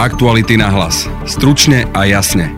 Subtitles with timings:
[0.00, 1.04] Aktuality na hlas.
[1.28, 2.56] Stručne a jasne.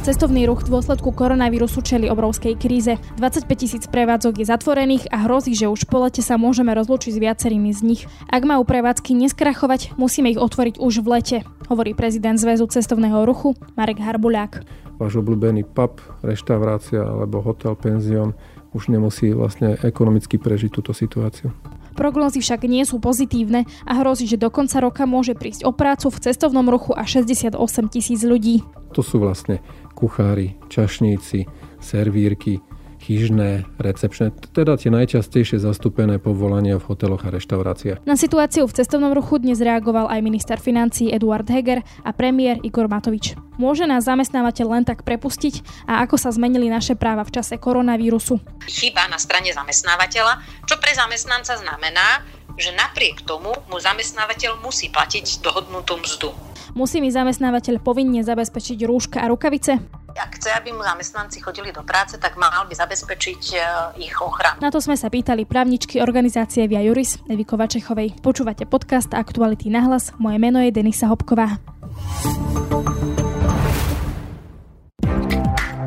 [0.00, 2.96] Cestovný ruch v dôsledku koronavírusu čeli obrovskej kríze.
[3.20, 7.20] 25 tisíc prevádzok je zatvorených a hrozí, že už po lete sa môžeme rozlúčiť s
[7.20, 8.02] viacerými z nich.
[8.32, 13.52] Ak majú prevádzky neskrachovať, musíme ich otvoriť už v lete, hovorí prezident Zväzu cestovného ruchu
[13.76, 14.64] Marek Harbuľák.
[14.96, 18.32] Váš obľúbený pub, reštaurácia alebo hotel, penzión
[18.72, 21.52] už nemusí vlastne ekonomicky prežiť túto situáciu.
[21.96, 26.12] Prognózy však nie sú pozitívne a hrozí, že do konca roka môže prísť o prácu
[26.12, 27.56] v cestovnom ruchu až 68
[27.88, 28.60] tisíc ľudí.
[28.92, 29.64] To sú vlastne
[29.96, 31.48] kuchári, čašníci,
[31.80, 32.60] servírky,
[33.00, 38.02] chyžné, recepčné, teda tie najčastejšie zastúpené povolania v hoteloch a reštauráciách.
[38.08, 42.88] Na situáciu v cestovnom ruchu dnes reagoval aj minister financí Eduard Heger a premiér Igor
[42.88, 43.36] Matovič.
[43.56, 48.36] Môže nás zamestnávateľ len tak prepustiť a ako sa zmenili naše práva v čase koronavírusu?
[48.68, 52.20] Chyba na strane zamestnávateľa, čo pre zamestnanca znamená,
[52.56, 56.55] že napriek tomu mu zamestnávateľ musí platiť dohodnutú mzdu.
[56.76, 59.80] Musí mi zamestnávateľ povinne zabezpečiť rúška a rukavice?
[60.12, 63.58] Ak chce, aby mu zamestnanci chodili do práce, tak mal by zabezpečiť e,
[64.04, 64.60] ich ochranu.
[64.60, 68.20] Na to sme sa pýtali právničky organizácie Via Juris Evy Kovačechovej.
[68.20, 70.12] Počúvate podcast Aktuality na hlas.
[70.20, 71.56] Moje meno je Denisa Hopková.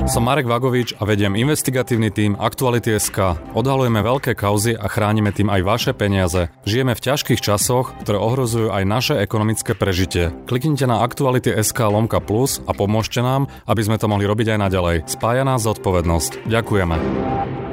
[0.10, 3.38] Som Marek Vagovič a vediem investigatívny tím Aktuality.sk.
[3.54, 6.50] Odhalujeme veľké kauzy a chránime tým aj vaše peniaze.
[6.66, 10.34] Žijeme v ťažkých časoch, ktoré ohrozujú aj naše ekonomické prežitie.
[10.50, 14.98] Kliknite na Aktuality.sk lomka plus a pomôžte nám, aby sme to mohli robiť aj naďalej.
[15.06, 16.50] Spája nás zodpovednosť.
[16.50, 17.69] Ďakujeme.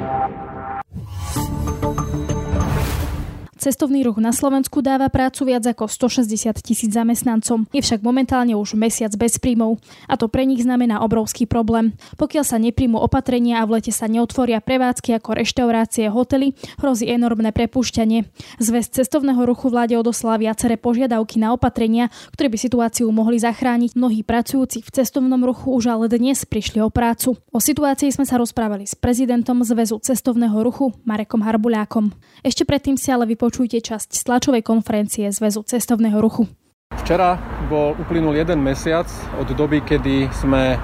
[3.67, 7.67] Cestovný ruch na Slovensku dáva prácu viac ako 160 tisíc zamestnancom.
[7.75, 9.83] Je však momentálne už mesiac bez príjmov.
[10.07, 11.91] A to pre nich znamená obrovský problém.
[12.15, 17.51] Pokiaľ sa nepríjmu opatrenia a v lete sa neotvoria prevádzky ako reštaurácie, hotely, hrozí enormné
[17.51, 18.31] prepušťanie.
[18.55, 22.07] Zväz cestovného ruchu vláde odoslala viaceré požiadavky na opatrenia,
[22.39, 23.99] ktoré by situáciu mohli zachrániť.
[23.99, 27.35] Mnohí pracujúci v cestovnom ruchu už ale dnes prišli o prácu.
[27.51, 32.15] O situácii sme sa rozprávali s prezidentom Zväzu cestovného ruchu Marekom Harbuľákom.
[32.47, 36.45] Ešte predtým si ale vypočuli vypočujte časť z tlačovej konferencie Zväzu cestovného ruchu.
[36.93, 40.77] Včera bol uplynul jeden mesiac od doby, kedy sme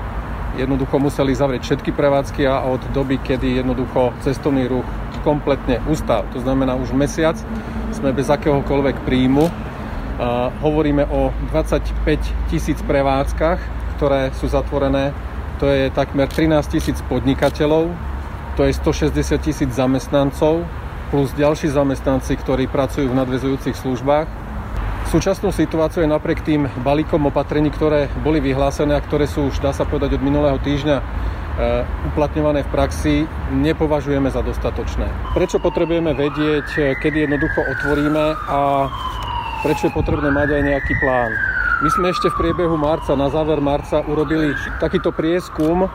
[0.57, 4.89] jednoducho museli zavrieť všetky prevádzky a od doby, kedy jednoducho cestovný ruch
[5.21, 6.25] kompletne ustal.
[6.33, 7.37] To znamená, už mesiac
[7.93, 9.45] sme bez akéhokoľvek príjmu.
[9.45, 11.93] Uh, hovoríme o 25
[12.49, 13.61] tisíc prevádzkach,
[14.01, 15.13] ktoré sú zatvorené.
[15.61, 17.93] To je takmer 13 tisíc podnikateľov,
[18.57, 19.13] to je 160
[19.45, 20.65] tisíc zamestnancov,
[21.13, 24.25] plus ďalší zamestnanci, ktorí pracujú v nadvezujúcich službách.
[25.13, 29.69] Súčasnú situáciu je napriek tým balíkom opatrení, ktoré boli vyhlásené a ktoré sú už, dá
[29.69, 31.03] sa povedať, od minulého týždňa e,
[32.09, 33.15] uplatňované v praxi,
[33.53, 35.05] nepovažujeme za dostatočné.
[35.37, 38.89] Prečo potrebujeme vedieť, kedy jednoducho otvoríme a
[39.61, 41.29] prečo je potrebné mať aj nejaký plán?
[41.85, 45.85] My sme ešte v priebehu marca, na záver marca, urobili takýto prieskum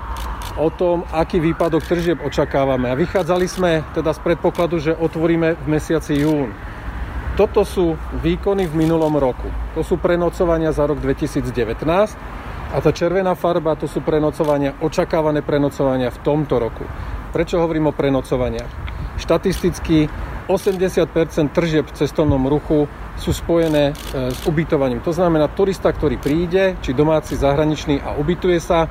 [0.59, 2.91] o tom, aký výpadok tržieb očakávame.
[2.91, 6.51] A vychádzali sme teda z predpokladu, že otvoríme v mesiaci jún.
[7.39, 9.47] Toto sú výkony v minulom roku.
[9.79, 11.55] To sú prenocovania za rok 2019
[12.69, 16.85] a tá červená farba to sú prenocovania, očakávané prenocovania v tomto roku.
[17.33, 18.71] Prečo hovorím o prenocovaniach?
[19.17, 20.11] Štatisticky
[20.51, 22.85] 80% tržieb v cestovnom ruchu
[23.17, 25.05] sú spojené e, s ubytovaním.
[25.05, 28.89] To znamená, turista, ktorý príde, či domáci, zahraničný a ubytuje sa,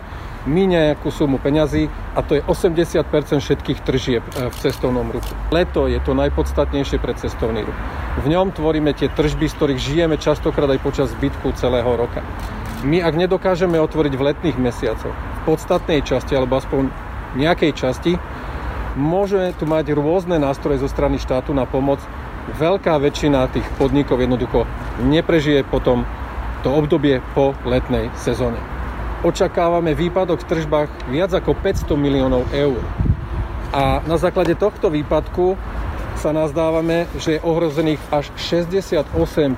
[0.47, 3.03] míňa nejakú sumu peňazí a to je 80%
[3.43, 5.29] všetkých tržieb e, v cestovnom ruchu.
[5.51, 7.77] Leto je to najpodstatnejšie pre cestovný ruch.
[8.23, 12.23] V ňom tvoríme tie tržby, z ktorých žijeme častokrát aj počas zbytku celého roka.
[12.87, 16.89] My ak nedokážeme otvoriť v letných mesiacoch, v podstatnej časti alebo aspoň
[17.35, 18.15] nejakej časti,
[18.95, 21.99] môžeme tu mať rôzne nástroje zo strany štátu na pomoc.
[22.55, 24.63] Veľká väčšina tých podnikov jednoducho
[25.03, 26.07] neprežije potom
[26.63, 28.76] to obdobie po letnej sezóne
[29.25, 32.81] očakávame výpadok v tržbách viac ako 500 miliónov eur.
[33.73, 35.57] A na základe tohto výpadku
[36.17, 39.05] sa nazdávame, že je ohrozených až 68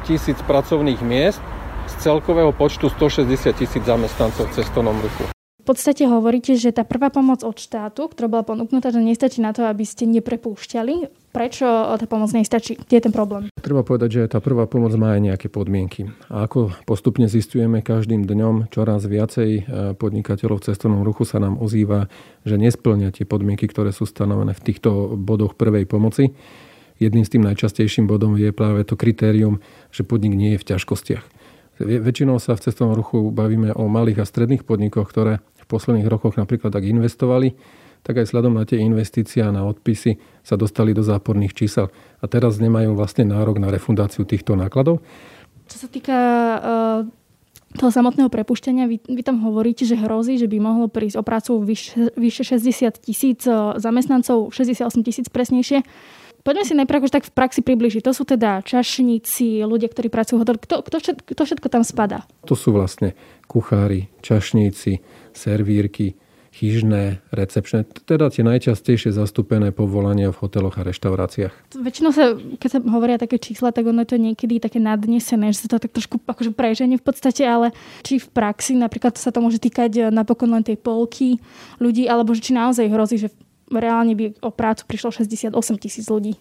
[0.04, 1.40] tisíc pracovných miest
[1.88, 5.32] z celkového počtu 160 tisíc zamestnancov v cestovnom ruchu.
[5.60, 9.54] V podstate hovoríte, že tá prvá pomoc od štátu, ktorá bola ponúknutá, že nestačí na
[9.54, 11.19] to, aby ste neprepúšťali.
[11.30, 12.74] Prečo tá pomoc nestačí?
[12.74, 13.54] Kde je ten problém?
[13.62, 16.10] Treba povedať, že tá prvá pomoc má aj nejaké podmienky.
[16.34, 19.62] A ako postupne zistujeme každým dňom, čoraz viacej e,
[19.94, 22.10] podnikateľov v cestovnom ruchu sa nám ozýva,
[22.50, 26.34] že nesplňa tie podmienky, ktoré sú stanovené v týchto bodoch prvej pomoci.
[26.98, 29.62] Jedným z tým najčastejším bodom je práve to kritérium,
[29.94, 31.26] že podnik nie je v ťažkostiach.
[31.80, 35.40] Väčšinou sa v cestovnom ruchu bavíme o malých a stredných podnikoch, ktoré
[35.70, 37.54] posledných rokoch napríklad tak investovali,
[38.04, 41.92] tak aj sledom na tie investície a na odpisy sa dostali do záporných čísel.
[42.20, 45.04] A teraz nemajú vlastne nárok na refundáciu týchto nákladov.
[45.70, 47.00] Čo sa týka uh,
[47.78, 48.90] toho samotného prepuštenia.
[48.90, 53.06] Vy, vy tam hovoríte, že hrozí, že by mohlo prísť o prácu vyše, vyše 60
[53.06, 55.86] tisíc e, zamestnancov, 68 tisíc presnejšie.
[56.42, 58.02] Poďme si najprv už tak v praxi približiť.
[58.10, 60.58] To sú teda čašníci, ľudia, ktorí pracujú v hoteli.
[60.58, 62.26] Kto, kto, všetko, kto všetko tam spadá?
[62.50, 63.14] To sú vlastne
[63.46, 65.04] kuchári, čašníci,
[65.36, 66.18] servírky,
[66.50, 71.78] chyžné, recepčné, teda tie najčastejšie zastúpené povolania v hoteloch a reštauráciách.
[71.78, 75.66] Väčšinou sa, keď sa hovoria také čísla, tak ono je to niekedy také nadnesené, že
[75.66, 79.40] sa to tak trošku akože preženie v podstate, ale či v praxi napríklad sa to
[79.40, 81.38] môže týkať napokon len tej polky
[81.78, 83.30] ľudí, alebo či naozaj hrozí, že
[83.70, 86.34] reálne by o prácu prišlo 68 tisíc ľudí.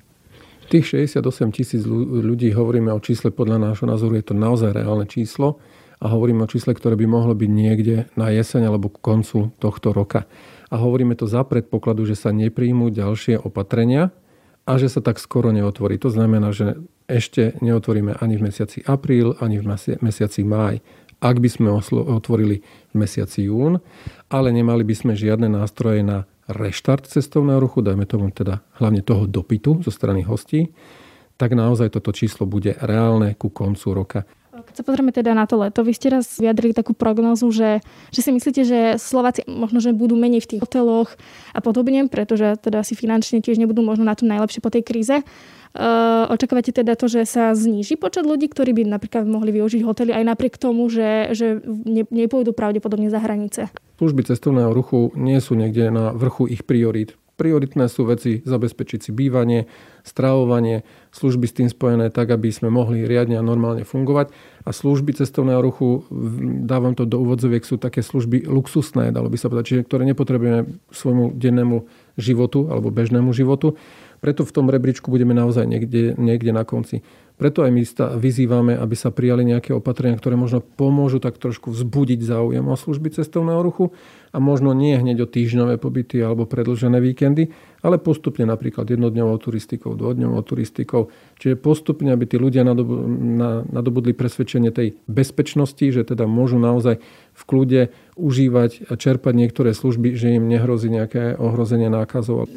[0.68, 5.60] Tých 68 tisíc ľudí hovoríme o čísle podľa nášho názoru, je to naozaj reálne číslo
[5.98, 9.90] a hovoríme o čísle, ktoré by mohlo byť niekde na jeseň alebo k koncu tohto
[9.90, 10.30] roka.
[10.70, 14.14] A hovoríme to za predpokladu, že sa nepríjmú ďalšie opatrenia
[14.68, 15.96] a že sa tak skoro neotvorí.
[15.98, 16.78] To znamená, že
[17.08, 20.84] ešte neotvoríme ani v mesiaci apríl, ani v mesiaci máj.
[21.18, 22.62] Ak by sme otvorili
[22.92, 23.82] v mesiaci jún,
[24.30, 29.26] ale nemali by sme žiadne nástroje na reštart cestovného ruchu, dajme tomu teda hlavne toho
[29.26, 30.70] dopytu zo strany hostí,
[31.34, 34.20] tak naozaj toto číslo bude reálne ku koncu roka.
[34.58, 37.78] Keď sa pozrieme teda na to leto, vy ste raz vyjadrili takú prognozu, že,
[38.10, 41.14] že si myslíte, že Slováci možno, že budú menej v tých hoteloch
[41.54, 45.22] a podobne, pretože teda si finančne tiež nebudú možno na tom najlepšie po tej kríze.
[45.76, 50.16] Uh, očakávate teda to, že sa zníži počet ľudí, ktorí by napríklad mohli využiť hotely
[50.16, 53.68] aj napriek tomu, že, že ne, nepôjdu pravdepodobne za hranice?
[54.00, 57.20] Služby cestovného ruchu nie sú niekde na vrchu ich priorít.
[57.38, 59.70] Prioritné sú veci zabezpečiť si bývanie,
[60.02, 60.82] stravovanie,
[61.14, 64.34] služby s tým spojené tak, aby sme mohli riadne a normálne fungovať.
[64.66, 66.02] A služby cestovného ruchu,
[66.66, 70.82] dávam to do úvodzoviek, sú také služby luxusné, dalo by sa povedať, čiže ktoré nepotrebujeme
[70.90, 71.86] svojmu dennému
[72.18, 73.78] životu alebo bežnému životu.
[74.18, 77.02] Preto v tom rebríčku budeme naozaj niekde, niekde na konci.
[77.38, 77.82] Preto aj my
[78.18, 83.14] vyzývame, aby sa prijali nejaké opatrenia, ktoré možno pomôžu tak trošku vzbudiť záujem o služby
[83.14, 83.94] cestovného ruchu
[84.34, 89.94] a možno nie hneď o týždňové pobyty alebo predlžené víkendy, ale postupne napríklad jednodňovou turistikou,
[89.94, 91.14] dvodňovou turistikou.
[91.38, 96.98] Čiže postupne, aby tí ľudia nadobudli presvedčenie tej bezpečnosti, že teda môžu naozaj
[97.38, 102.50] v kľude užívať a čerpať niektoré služby, že im nehrozí nejaké ohrozenie nákazov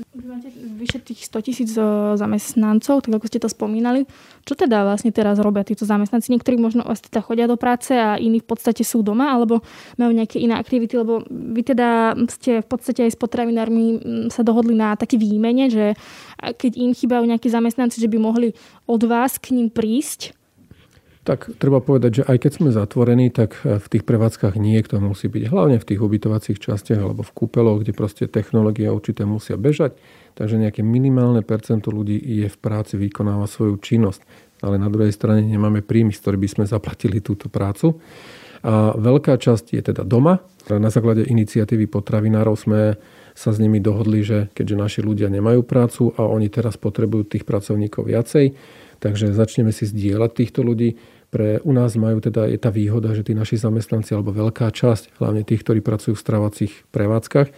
[0.82, 4.10] vyše tých 100 tisíc e, zamestnancov, tak ako ste to spomínali.
[4.50, 6.34] Čo teda vlastne teraz robia títo zamestnanci?
[6.34, 9.62] Niektorí možno teda chodia do práce a iní v podstate sú doma, alebo
[10.02, 13.86] majú nejaké iné aktivity, lebo vy teda ste v podstate aj s potravinármi
[14.34, 15.94] sa dohodli na také výmene, že
[16.42, 18.58] keď im chýbajú nejakí zamestnanci, že by mohli
[18.90, 20.41] od vás k ním prísť
[21.22, 25.54] tak treba povedať, že aj keď sme zatvorení, tak v tých prevádzkach niekto musí byť.
[25.54, 29.94] Hlavne v tých ubytovacích častiach alebo v kúpeloch, kde proste technológie určité musia bežať.
[30.34, 34.26] Takže nejaké minimálne percento ľudí je v práci, vykonáva svoju činnosť.
[34.66, 38.02] Ale na druhej strane nemáme príjmy, z ktorých by sme zaplatili túto prácu.
[38.66, 40.42] A veľká časť je teda doma.
[40.70, 42.98] Na základe iniciatívy potravinárov sme
[43.42, 47.44] sa s nimi dohodli, že keďže naši ľudia nemajú prácu a oni teraz potrebujú tých
[47.50, 48.54] pracovníkov viacej,
[49.02, 51.02] Takže začneme si zdieľať týchto ľudí.
[51.34, 55.18] Pre u nás majú teda, je tá výhoda, že tí naši zamestnanci, alebo veľká časť,
[55.18, 57.50] hlavne tých, ktorí pracujú v stravacích prevádzkach,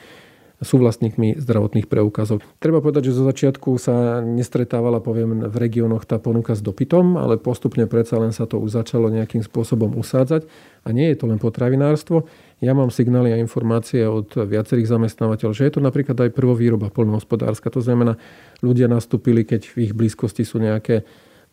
[0.61, 2.45] sú vlastníkmi zdravotných preukazov.
[2.61, 7.41] Treba povedať, že zo začiatku sa nestretávala, poviem, v regiónoch tá ponuka s dopytom, ale
[7.41, 10.47] postupne predsa len sa to už začalo nejakým spôsobom usádzať.
[10.83, 12.27] A nie je to len potravinárstvo.
[12.63, 17.67] Ja mám signály a informácie od viacerých zamestnávateľov, že je to napríklad aj prvovýroba polnohospodárska.
[17.73, 18.15] To znamená,
[18.63, 21.03] ľudia nastúpili, keď v ich blízkosti sú nejaké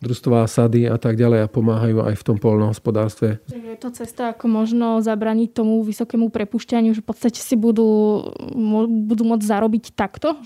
[0.01, 3.37] družstvá, sady a tak ďalej a pomáhajú aj v tom polnohospodárstve.
[3.53, 8.25] Je to cesta, ako možno zabraniť tomu vysokému prepušťaniu, že v podstate si budú,
[8.89, 10.41] budú môcť zarobiť takto?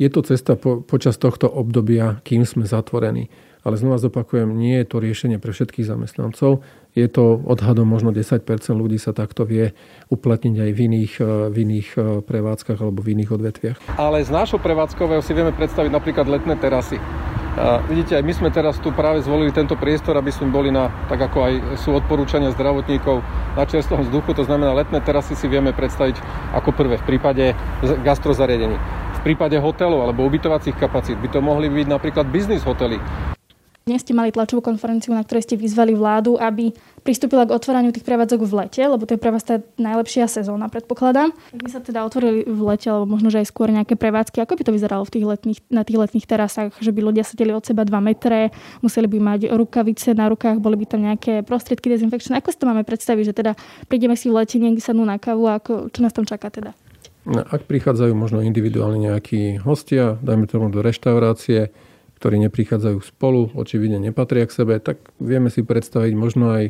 [0.00, 3.28] Je to cesta po, počas tohto obdobia, kým sme zatvorení.
[3.62, 6.66] Ale znova zopakujem, nie je to riešenie pre všetkých zamestnancov.
[6.92, 8.42] Je to odhadom možno 10%
[8.74, 9.72] ľudí sa takto vie
[10.10, 11.12] uplatniť aj v iných,
[11.48, 13.78] v iných eh, prevádzkach alebo v iných odvetviach.
[13.96, 16.98] Ale z nášho prevádzkového si vieme predstaviť napríklad letné terasy.
[17.52, 20.88] A vidíte, aj my sme teraz tu práve zvolili tento priestor, aby sme boli na,
[21.12, 21.52] tak ako aj
[21.84, 23.20] sú odporúčania zdravotníkov,
[23.52, 24.32] na čerstvom vzduchu.
[24.40, 26.16] To znamená, letné terasy si vieme predstaviť
[26.56, 27.52] ako prvé v prípade
[28.00, 28.76] gastrozariadení.
[29.20, 32.96] V prípade hotelov alebo ubytovacích kapacít by to mohli byť napríklad biznis hotely.
[33.82, 36.70] Dnes ste mali tlačovú konferenciu, na ktorej ste vyzvali vládu, aby
[37.02, 40.70] pristúpila k otváraniu tých prevádzok v lete, lebo to je pre vás tá najlepšia sezóna,
[40.70, 41.34] predpokladám.
[41.34, 44.54] Ak by sa teda otvorili v lete, alebo možno, že aj skôr nejaké prevádzky, ako
[44.54, 47.66] by to vyzeralo v tých letných, na tých letných terasách, že by ľudia sedeli od
[47.66, 48.54] seba 2 metre,
[48.86, 52.38] museli by mať rukavice na rukách, boli by tam nejaké prostriedky dezinfekčné.
[52.38, 53.58] Ako si to máme predstaviť, že teda
[53.90, 56.70] prídeme si v lete niekde sadnú na kávu a ako, čo nás tam čaká teda?
[57.26, 61.74] No, ak prichádzajú možno individuálne nejakí hostia, dajme tomu do reštaurácie,
[62.22, 66.64] ktorí neprichádzajú spolu, očividne nepatria k sebe, tak vieme si predstaviť možno aj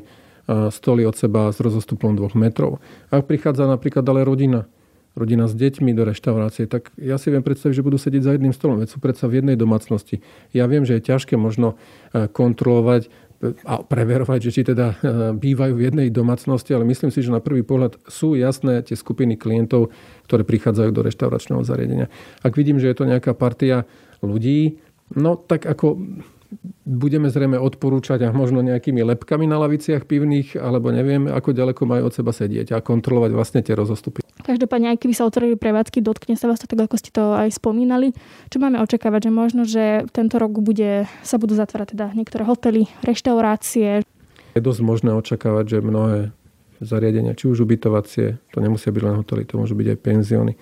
[0.49, 2.81] stoly od seba s rozostupom dvoch metrov.
[3.13, 4.65] Ak prichádza napríklad ale rodina,
[5.15, 8.57] rodina s deťmi do reštaurácie, tak ja si viem predstaviť, že budú sedieť za jedným
[8.57, 10.25] stolom, veď sú predsa v jednej domácnosti.
[10.57, 11.77] Ja viem, že je ťažké možno
[12.11, 13.09] e, kontrolovať e,
[13.69, 14.97] a preverovať, že či teda e,
[15.37, 19.37] bývajú v jednej domácnosti, ale myslím si, že na prvý pohľad sú jasné tie skupiny
[19.37, 19.93] klientov,
[20.27, 22.09] ktoré prichádzajú do reštauračného zariadenia.
[22.41, 23.85] Ak vidím, že je to nejaká partia
[24.25, 24.81] ľudí,
[25.17, 25.99] no tak ako
[26.85, 32.13] budeme zrejme odporúčať a možno nejakými lepkami na laviciach pivných, alebo neviem, ako ďaleko majú
[32.13, 34.21] od seba sedieť a kontrolovať vlastne tie rozostupy.
[34.43, 37.49] Každopádne, aj keby sa otvorili prevádzky, dotkne sa vás to tak, ako ste to aj
[37.57, 38.13] spomínali.
[38.53, 42.91] Čo máme očakávať, že možno, že tento rok bude, sa budú zatvárať teda niektoré hotely,
[43.01, 44.05] reštaurácie?
[44.53, 46.19] Je dosť možné očakávať, že mnohé
[46.83, 50.53] zariadenia, či už ubytovacie, to nemusia byť len hotely, to môžu byť aj penzióny,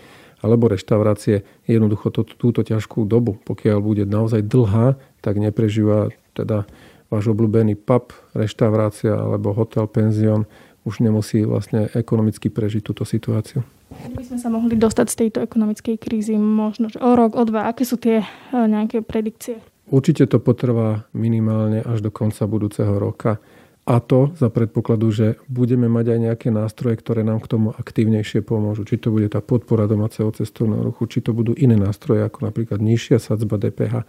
[0.40, 6.64] alebo reštaurácie, jednoducho to, túto ťažkú dobu, pokiaľ bude naozaj dlhá, tak neprežíva teda
[7.12, 10.48] váš obľúbený pub, reštaurácia alebo hotel, penzión
[10.88, 13.60] už nemusí vlastne ekonomicky prežiť túto situáciu.
[13.90, 17.68] By sme sa mohli dostať z tejto ekonomickej krízy možno o rok, o dva.
[17.68, 19.60] Aké sú tie e, nejaké predikcie?
[19.90, 23.42] Určite to potrvá minimálne až do konca budúceho roka.
[23.88, 28.44] A to za predpokladu, že budeme mať aj nejaké nástroje, ktoré nám k tomu aktívnejšie
[28.44, 28.84] pomôžu.
[28.84, 32.78] Či to bude tá podpora domáceho cestovného ruchu, či to budú iné nástroje, ako napríklad
[32.78, 34.04] nižšia sadzba DPH.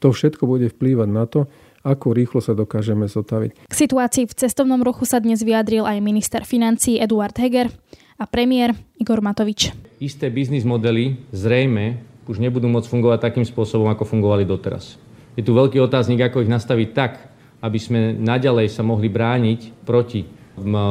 [0.00, 1.50] To všetko bude vplývať na to,
[1.82, 3.66] ako rýchlo sa dokážeme zotaviť.
[3.66, 7.70] K situácii v cestovnom ruchu sa dnes vyjadril aj minister financí Eduard Heger
[8.18, 9.74] a premiér Igor Matovič.
[9.98, 15.00] Isté biznis modely zrejme už nebudú môcť fungovať takým spôsobom, ako fungovali doteraz.
[15.38, 17.12] Je tu veľký otáznik, ako ich nastaviť tak,
[17.58, 20.22] aby sme naďalej sa mohli brániť proti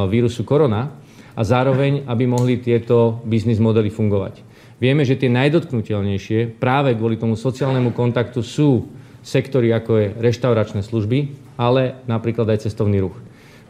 [0.08, 0.92] vírusu korona
[1.38, 4.42] a zároveň, aby mohli tieto biznis modely fungovať.
[4.78, 8.90] Vieme, že tie najdotknutelnejšie práve kvôli tomu sociálnemu kontaktu sú
[9.26, 13.18] sektory, ako je reštauračné služby, ale napríklad aj cestovný ruch.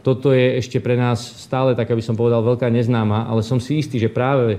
[0.08, 3.76] Toto je ešte pre nás stále, tak aby som povedal, veľká neznáma, ale som si
[3.76, 4.58] istý, že práve e,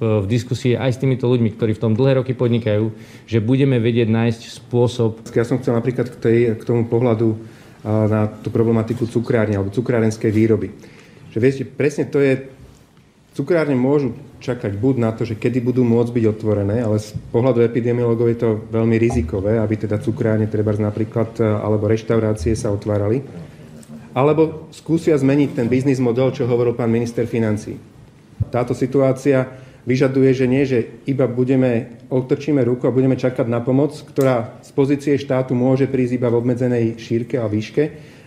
[0.00, 2.96] v diskusii aj s týmito ľuďmi, ktorí v tom dlhé roky podnikajú,
[3.28, 5.20] že budeme vedieť nájsť spôsob.
[5.36, 7.36] Ja som chcel napríklad k, tej, k tomu pohľadu e,
[7.84, 10.72] na tú problematiku cukrárne alebo cukrárenskej výroby.
[11.36, 12.48] Že viete, presne to je,
[13.36, 17.60] cukrárne môžu čakať buď na to, že kedy budú môcť byť otvorené, ale z pohľadu
[17.68, 23.20] epidemiologov je to veľmi rizikové, aby teda cukrárne treba napríklad e, alebo reštaurácie sa otvárali.
[24.16, 27.76] Alebo skúsia zmeniť ten biznis model, čo hovoril pán minister financí.
[28.48, 29.44] Táto situácia
[29.84, 34.72] vyžaduje, že nie, že iba budeme, otočíme ruku a budeme čakať na pomoc, ktorá z
[34.72, 37.84] pozície štátu môže prísť iba v obmedzenej šírke a výške,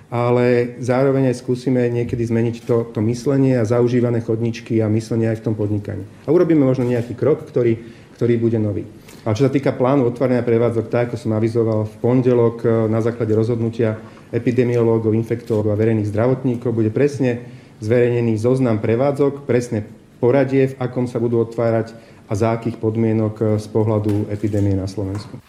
[0.10, 5.42] ale zároveň aj skúsime niekedy zmeniť to, to myslenie a zaužívané chodničky a myslenie aj
[5.42, 6.06] v tom podnikaní.
[6.26, 7.78] A urobíme možno nejaký krok, ktorý,
[8.18, 8.86] ktorý bude nový.
[9.28, 13.04] A čo sa týka plánu otvorenia prevádzok, tak ako som avizoval v pondelok e, na
[13.04, 19.88] základe rozhodnutia epidemiológov, infektológov a verejných zdravotníkov, bude presne zverejnený zoznam prevádzok, presne
[20.20, 21.96] poradie, v akom sa budú otvárať
[22.30, 25.40] a za akých podmienok e, z pohľadu epidémie na Slovensku.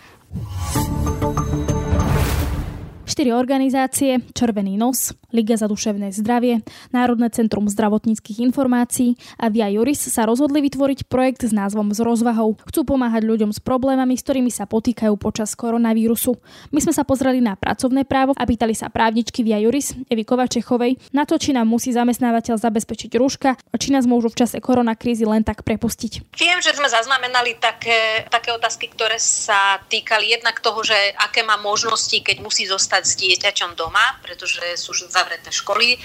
[3.20, 10.00] Štyri organizácie, Červený nos, Liga za duševné zdravie, Národné centrum zdravotníckých informácií a Via Juris
[10.08, 12.56] sa rozhodli vytvoriť projekt s názvom S rozvahou.
[12.64, 16.32] Chcú pomáhať ľuďom s problémami, s ktorými sa potýkajú počas koronavírusu.
[16.72, 21.12] My sme sa pozreli na pracovné právo a pýtali sa právničky Via Juris Evy Kovačechovej
[21.12, 25.28] na to, či nám musí zamestnávateľ zabezpečiť rúška a či nás môžu v čase koronakrízy
[25.28, 26.32] len tak prepustiť.
[26.40, 31.60] Viem, že sme zaznamenali také, také otázky, ktoré sa týkali jednak toho, že aké má
[31.60, 35.98] možnosti, keď musí zostať s dieťaťom doma, pretože sú zavreté školy,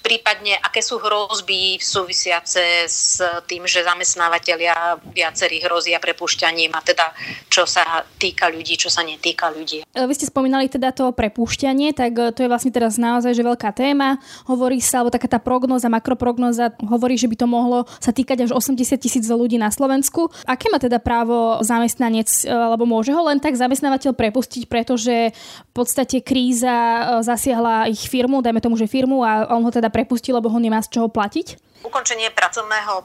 [0.00, 7.12] prípadne aké sú hrozby súvisiace s tým, že zamestnávateľia viacerí hrozia prepušťaním a teda
[7.52, 7.84] čo sa
[8.16, 9.84] týka ľudí, čo sa netýka ľudí.
[9.92, 14.16] Vy ste spomínali teda to prepušťanie, tak to je vlastne teraz naozaj že veľká téma.
[14.48, 18.50] Hovorí sa, alebo taká tá prognoza, makroprognoza hovorí, že by to mohlo sa týkať až
[18.56, 20.32] 80 tisíc ľudí na Slovensku.
[20.46, 26.22] Aké má teda právo zamestnanec, alebo môže ho len tak zamestnávateľ prepustiť, pretože v podstate
[26.36, 30.52] kríza e, zasiahla ich firmu, dajme tomu, že firmu a on ho teda prepustil, lebo
[30.52, 31.56] ho nemá z čoho platiť?
[31.80, 33.04] Ukončenie pracovného, e,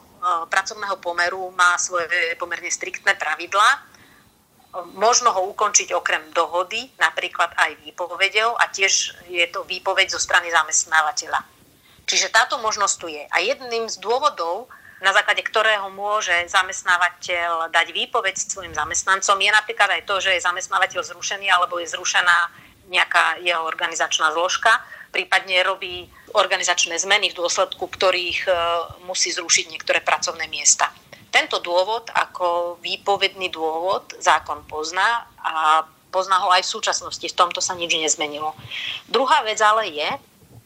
[0.51, 3.87] pracovného pomeru má svoje pomerne striktné pravidlá.
[4.99, 10.51] Možno ho ukončiť okrem dohody, napríklad aj výpovedou a tiež je to výpoveď zo strany
[10.51, 11.39] zamestnávateľa.
[12.07, 13.23] Čiže táto možnosť tu je.
[13.31, 14.67] A jedným z dôvodov,
[15.03, 20.47] na základe ktorého môže zamestnávateľ dať výpoveď svojim zamestnancom, je napríklad aj to, že je
[20.47, 24.83] zamestnávateľ zrušený alebo je zrušená nejaká jeho organizačná zložka,
[25.15, 28.51] prípadne robí organizačné zmeny, v dôsledku ktorých e,
[29.07, 30.91] musí zrušiť niektoré pracovné miesta.
[31.31, 37.23] Tento dôvod ako výpovedný dôvod zákon pozná a pozná ho aj v súčasnosti.
[37.23, 38.51] V tomto sa nič nezmenilo.
[39.07, 40.09] Druhá vec ale je,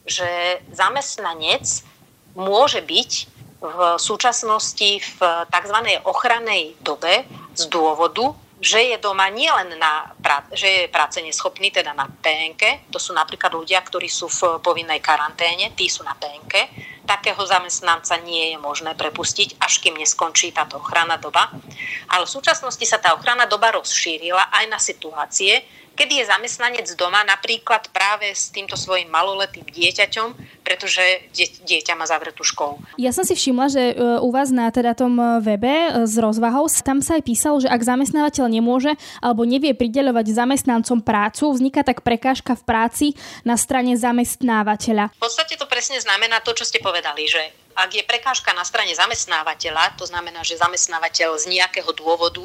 [0.06, 0.28] že
[0.74, 1.62] zamestnanec
[2.34, 3.10] môže byť
[3.62, 5.18] v súčasnosti v
[5.48, 5.78] tzv.
[6.04, 7.24] ochrannej dobe
[7.56, 10.16] z dôvodu, že je doma nielen na,
[10.56, 15.04] že je práce neschopný, teda na PNK, to sú napríklad ľudia, ktorí sú v povinnej
[15.04, 16.54] karanténe, tí sú na PNK,
[17.04, 21.52] takého zamestnanca nie je možné prepustiť, až kým neskončí táto ochranná doba.
[22.10, 25.62] Ale v súčasnosti sa tá ochranná doba rozšírila aj na situácie,
[25.96, 31.32] kedy je zamestnanec doma napríklad práve s týmto svojim maloletým dieťaťom, pretože
[31.64, 32.76] dieťa má zavretú školu.
[33.00, 36.20] Ja som si všimla, že e, u vás na teda tom e, webe e, z
[36.20, 38.92] rozvahou tam sa aj písalo, že ak zamestnávateľ nemôže
[39.24, 43.06] alebo nevie prideľovať zamestnancom prácu, vzniká tak prekážka v práci
[43.48, 45.16] na strane zamestnávateľa.
[45.16, 47.40] V podstate to presne znamená to, čo ste povedali, že
[47.76, 52.42] ak je prekážka na strane zamestnávateľa, to znamená, že zamestnávateľ z nejakého dôvodu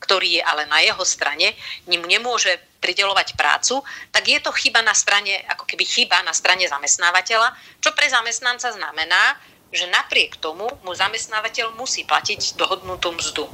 [0.00, 1.56] ktorý je ale na jeho strane,
[1.88, 2.52] ním nemôže
[2.84, 3.80] pridelovať prácu,
[4.12, 8.68] tak je to chyba na strane, ako keby chyba na strane zamestnávateľa, čo pre zamestnanca
[8.76, 9.40] znamená,
[9.74, 13.48] že napriek tomu mu zamestnávateľ musí platiť dohodnutú mzdu.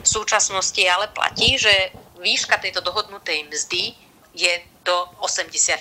[0.00, 3.92] V súčasnosti ale platí, že výška tejto dohodnutej mzdy
[4.34, 4.52] je
[4.84, 5.80] do 80%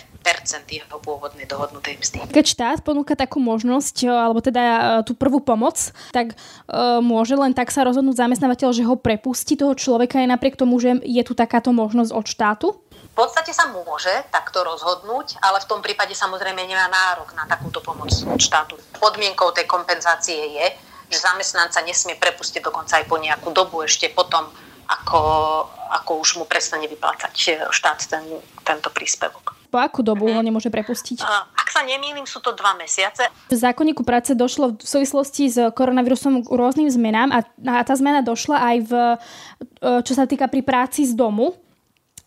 [0.71, 2.17] jeho pôvodnej dohodnutej mzdy.
[2.31, 5.75] Keď štát ponúka takú možnosť, alebo teda e, tú prvú pomoc,
[6.15, 6.35] tak e,
[7.03, 11.03] môže len tak sa rozhodnúť zamestnávateľ, že ho prepustí toho človeka aj napriek tomu, že
[11.03, 12.67] je tu takáto možnosť od štátu?
[13.13, 17.83] V podstate sa môže takto rozhodnúť, ale v tom prípade samozrejme nemá nárok na takúto
[17.83, 18.79] pomoc od štátu.
[18.97, 20.65] Podmienkou tej kompenzácie je,
[21.11, 24.49] že zamestnanca nesmie prepustiť dokonca aj po nejakú dobu ešte potom,
[24.87, 25.19] ako,
[25.91, 28.25] ako už mu prestane vyplácať eh, štát ten,
[28.63, 29.55] tento príspevok.
[29.73, 31.25] Po akú dobu ho nemôže prepustiť?
[31.57, 33.25] Ak sa nemýlim, sú to dva mesiace.
[33.49, 38.21] V zákonníku práce došlo v súvislosti s koronavírusom k rôznym zmenám a, a tá zmena
[38.21, 41.57] došla aj v, eh, čo sa týka pri práci z domu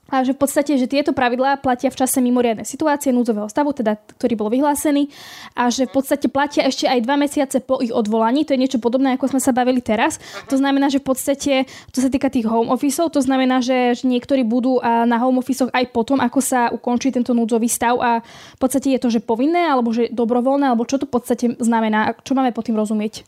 [0.07, 3.99] a že v podstate, že tieto pravidlá platia v čase mimoriadnej situácie núdzového stavu, teda,
[3.99, 5.11] ktorý bol vyhlásený
[5.59, 8.47] a že v podstate platia ešte aj dva mesiace po ich odvolaní.
[8.47, 10.23] To je niečo podobné, ako sme sa bavili teraz.
[10.47, 14.47] To znamená, že v podstate, čo sa týka tých home officeov, to znamená, že niektorí
[14.47, 18.23] budú na home officeoch aj potom, ako sa ukončí tento núdzový stav a
[18.55, 22.15] v podstate je to, že povinné, alebo že dobrovoľné, alebo čo to v podstate znamená,
[22.23, 23.27] čo máme pod tým rozumieť?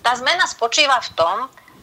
[0.00, 1.36] Tá zmena spočíva v tom,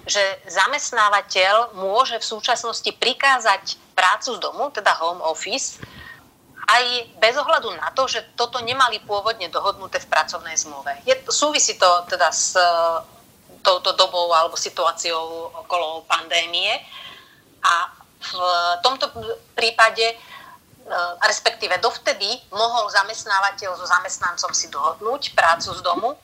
[0.10, 5.80] že zamestnávateľ môže v súčasnosti prikázať prácu z domu, teda home office,
[6.66, 6.84] aj
[7.22, 10.98] bez ohľadu na to, že toto nemali pôvodne dohodnuté v pracovnej zmluve.
[11.06, 12.66] Je, súvisí to teda s e,
[13.62, 16.74] touto dobou alebo situáciou okolo pandémie
[17.62, 18.30] a v
[18.82, 19.14] tomto
[19.54, 20.16] prípade e,
[21.30, 26.18] respektíve dovtedy mohol zamestnávateľ so zamestnancom si dohodnúť prácu z domu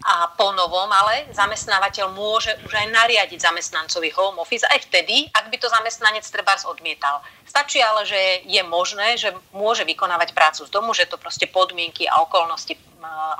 [0.00, 5.52] a po novom ale zamestnávateľ môže už aj nariadiť zamestnancovi home office aj vtedy, ak
[5.52, 7.20] by to zamestnanec treba odmietal.
[7.44, 12.08] Stačí ale, že je možné, že môže vykonávať prácu z domu, že to proste podmienky
[12.08, 12.78] a okolnosti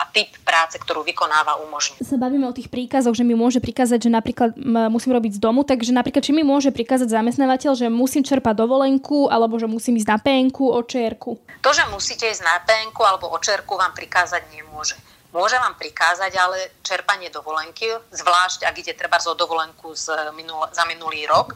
[0.00, 2.00] a typ práce, ktorú vykonáva, umožní.
[2.00, 4.56] Sa bavíme o tých príkazoch, že mi môže prikázať, že napríklad
[4.88, 9.28] musím robiť z domu, takže napríklad či mi môže prikázať zamestnávateľ, že musím čerpať dovolenku
[9.28, 11.36] alebo že musím ísť na PNK, očerku?
[11.60, 14.96] To, že musíte ísť na PNK alebo očerku vám prikázať nemôže.
[15.30, 20.82] Môže vám prikázať ale čerpanie dovolenky, zvlášť ak ide treba o dovolenku z minul, za
[20.90, 21.54] minulý rok.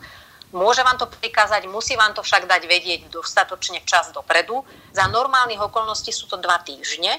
[0.54, 4.62] Môže vám to prikázať, musí vám to však dať vedieť dostatočne čas dopredu.
[4.94, 7.18] Za normálnych okolností sú to dva týždne,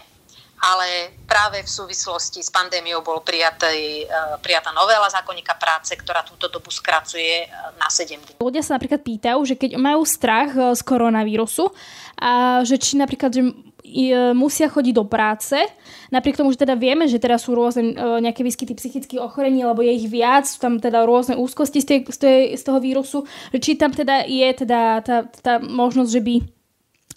[0.64, 6.48] ale práve v súvislosti s pandémiou bol prijatý, e, prijatá novela zákonníka práce, ktorá túto
[6.48, 8.34] dobu skracuje e, na 7 dní.
[8.40, 11.76] Ľudia sa napríklad pýtajú, že keď majú strach e, z koronavírusu,
[12.16, 13.44] a že či napríklad, že
[14.34, 15.56] musia chodiť do práce,
[16.10, 19.94] napriek tomu, že teda vieme, že teraz sú rôzne nejaké výskyty psychických ochorení, alebo je
[19.94, 23.24] ich viac, sú tam teda rôzne úzkosti z, tej, z, tej, z toho vírusu,
[23.56, 26.36] či tam teda je teda tá, tá možnosť, že by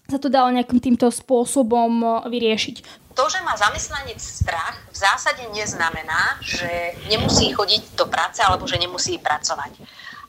[0.09, 6.39] sa to dalo nejakým týmto spôsobom vyriešiť to, že má zamestnanec strach, v zásade neznamená,
[6.39, 9.75] že nemusí chodiť do práce alebo že nemusí pracovať.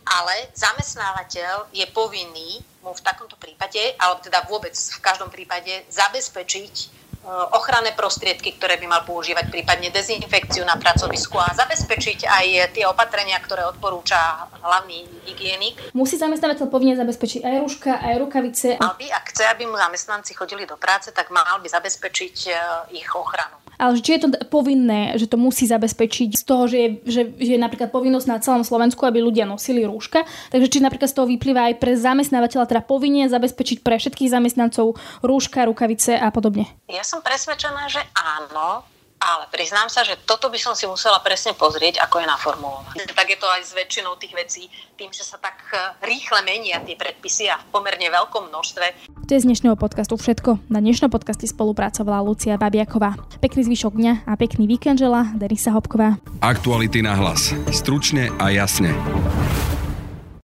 [0.10, 7.00] Ale zamestnávateľ je povinný mu v takomto prípade, alebo teda vôbec v každom prípade, zabezpečiť
[7.20, 12.88] Eh, ochranné prostriedky, ktoré by mal používať, prípadne dezinfekciu na pracovisku a zabezpečiť aj tie
[12.88, 15.92] opatrenia, ktoré odporúča hlavný hygienik.
[15.92, 18.68] Musí zamestnávateľ povinne zabezpečiť aj rúška, aj rukavice.
[18.80, 22.56] Mal by, ak chce, aby mu zamestnanci chodili do práce, tak mal by zabezpečiť eh,
[22.98, 23.60] ich ochranu.
[23.80, 27.52] Ale či je to povinné, že to musí zabezpečiť z toho, že je, že, že
[27.56, 30.28] je napríklad povinnosť na celom Slovensku, aby ľudia nosili rúška.
[30.52, 35.00] Takže či napríklad z toho vyplýva aj pre zamestnávateľa teda povinne zabezpečiť pre všetkých zamestnancov
[35.24, 36.68] rúška, rukavice a podobne.
[36.92, 38.84] Ja som presvedčená, že áno,
[39.20, 43.04] ale priznám sa, že toto by som si musela presne pozrieť, ako je naformulované.
[43.12, 44.64] Tak je to aj s väčšinou tých vecí,
[44.96, 45.76] tým, že sa tak e,
[46.08, 49.12] rýchle menia tie predpisy a v pomerne veľkom množstve.
[49.28, 50.72] To je z dnešného podcastu všetko.
[50.72, 53.20] Na dnešnom podcaste spolupracovala Lucia Babiaková.
[53.44, 56.18] Pekný zvyšok dňa a pekný víkend žela Denisa Hopková.
[56.40, 57.52] Aktuality na hlas.
[57.76, 58.96] Stručne a jasne.